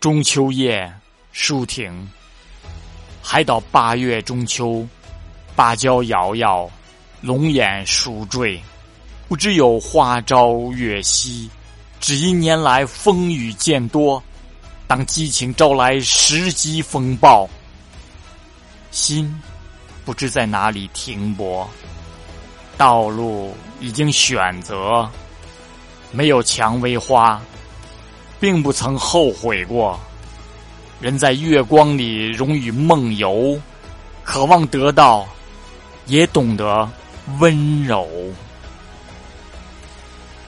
[0.00, 0.90] 中秋夜，
[1.30, 2.08] 舒亭。
[3.22, 4.86] 还到八月中秋，
[5.54, 6.68] 芭蕉摇摇，
[7.20, 8.58] 龙眼熟坠。
[9.28, 11.50] 不知有花朝月夕，
[12.00, 14.22] 只因年来风雨渐多。
[14.86, 17.46] 当激情招来十级风暴，
[18.90, 19.30] 心
[20.06, 21.68] 不知在哪里停泊。
[22.78, 25.06] 道路已经选择，
[26.10, 27.38] 没有蔷薇花，
[28.40, 30.00] 并不曾后悔过。
[30.98, 33.58] 人在月光里容易梦游，
[34.24, 35.26] 渴望得到，
[36.06, 36.88] 也懂得
[37.38, 38.08] 温柔。